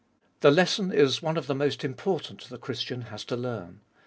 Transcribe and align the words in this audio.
The 0.39 0.49
lesson 0.49 0.91
is 0.91 1.21
one 1.21 1.37
of 1.37 1.45
the 1.45 1.53
most 1.53 1.83
important 1.83 2.49
the 2.49 2.57
Christian 2.57 3.01
has 3.13 3.23
to 3.25 3.35
learn. 3.35 3.81